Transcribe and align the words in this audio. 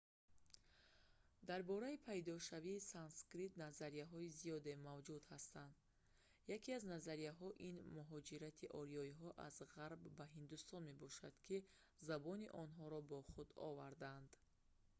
дар 1.49 1.61
бораи 1.71 2.03
пайдошавии 2.07 2.85
санскрит 2.93 3.53
назарияҳои 3.65 4.33
зиёде 4.39 4.73
мавҷуд 4.87 5.23
ҳастанд 5.31 5.73
яке 6.55 6.69
аз 6.79 6.83
назарияҳо 6.95 7.49
ин 7.69 7.77
муҳоҷирати 7.97 8.65
ориёиҳо 8.81 9.29
аз 9.47 9.55
ғарб 9.75 10.01
ба 10.17 10.25
ҳиндустон 10.33 10.81
мебошад 10.91 11.33
ки 11.45 11.57
забони 12.09 12.47
онҳоро 12.63 12.99
бо 13.11 13.19
худ 13.31 13.49
овардаанд 13.69 14.29